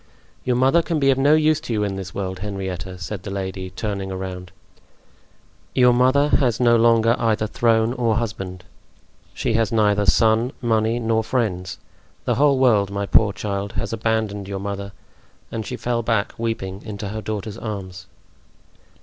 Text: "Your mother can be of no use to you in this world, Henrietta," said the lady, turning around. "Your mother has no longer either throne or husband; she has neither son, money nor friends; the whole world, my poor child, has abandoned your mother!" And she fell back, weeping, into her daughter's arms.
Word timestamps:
"Your 0.43 0.55
mother 0.55 0.81
can 0.81 0.99
be 0.99 1.11
of 1.11 1.19
no 1.19 1.35
use 1.35 1.59
to 1.61 1.73
you 1.73 1.83
in 1.83 1.95
this 1.95 2.11
world, 2.11 2.39
Henrietta," 2.39 2.97
said 2.97 3.21
the 3.21 3.29
lady, 3.29 3.69
turning 3.69 4.11
around. 4.11 4.51
"Your 5.75 5.93
mother 5.93 6.29
has 6.39 6.59
no 6.59 6.75
longer 6.75 7.15
either 7.19 7.45
throne 7.45 7.93
or 7.93 8.15
husband; 8.15 8.63
she 9.35 9.53
has 9.53 9.71
neither 9.71 10.07
son, 10.07 10.53
money 10.59 10.97
nor 10.99 11.23
friends; 11.23 11.77
the 12.25 12.33
whole 12.33 12.57
world, 12.57 12.89
my 12.89 13.05
poor 13.05 13.31
child, 13.31 13.73
has 13.73 13.93
abandoned 13.93 14.47
your 14.47 14.57
mother!" 14.57 14.91
And 15.51 15.67
she 15.67 15.77
fell 15.77 16.01
back, 16.01 16.33
weeping, 16.35 16.81
into 16.83 17.09
her 17.09 17.21
daughter's 17.21 17.59
arms. 17.59 18.07